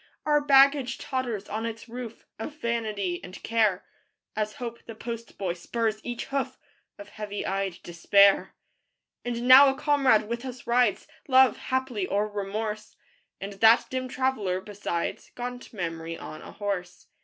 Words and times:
Our 0.25 0.41
baggage 0.41 0.97
totters 0.97 1.47
on 1.47 1.63
its 1.67 1.87
roof, 1.87 2.25
Of 2.39 2.55
Vanity 2.59 3.23
and 3.23 3.35
Care, 3.43 3.85
As 4.35 4.53
Hope, 4.53 4.83
the 4.87 4.95
post 4.95 5.37
boy, 5.37 5.53
spurs 5.53 6.01
each 6.03 6.25
hoof, 6.25 6.57
Or 6.97 7.05
heavy 7.05 7.45
eyed 7.45 7.77
Despair. 7.83 8.55
And 9.23 9.47
now 9.47 9.69
a 9.69 9.75
comrade 9.77 10.27
with 10.27 10.43
us 10.43 10.65
rides, 10.65 11.07
Love, 11.27 11.55
haply, 11.57 12.07
or 12.07 12.27
Remorse; 12.27 12.95
And 13.39 13.53
that 13.53 13.85
dim 13.91 14.07
traveler 14.07 14.59
besides, 14.59 15.29
Gaunt 15.35 15.71
Memory 15.71 16.17
on 16.17 16.41
a 16.41 16.53
horse. 16.53 17.05